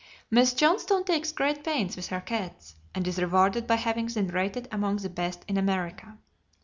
Miss 0.31 0.55
Johnstone 0.55 1.03
takes 1.03 1.31
great 1.31 1.63
pains 1.63 1.95
with 1.95 2.07
her 2.07 2.21
cats, 2.21 2.73
and 2.95 3.07
is 3.07 3.21
rewarded 3.21 3.67
by 3.67 3.75
having 3.75 4.07
them 4.07 4.29
rated 4.29 4.67
among 4.71 4.95
the 4.95 5.09
best 5.09 5.45
in 5.47 5.57
America. 5.57 6.17